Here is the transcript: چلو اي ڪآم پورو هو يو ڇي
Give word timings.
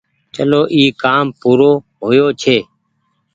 چلو 0.33 0.61
اي 0.75 0.83
ڪآم 1.03 1.25
پورو 1.41 1.71
هو 2.03 2.09
يو 2.17 2.27
ڇي 2.41 2.57